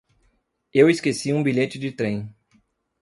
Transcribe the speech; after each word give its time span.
Eu 0.73 0.89
esqueci 0.89 1.31
um 1.31 1.43
bilhete 1.43 1.77
de 1.77 1.91
trem. 1.91 2.33